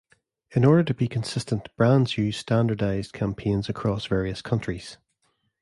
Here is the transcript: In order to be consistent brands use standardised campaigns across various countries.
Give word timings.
In 0.49 0.65
order 0.65 0.83
to 0.85 0.95
be 0.95 1.07
consistent 1.07 1.69
brands 1.75 2.17
use 2.17 2.35
standardised 2.35 3.13
campaigns 3.13 3.69
across 3.69 4.07
various 4.07 4.41
countries. 4.41 4.97